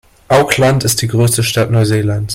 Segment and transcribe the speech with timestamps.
[0.29, 2.29] Auckland ist die größte Stadt Neuseelands.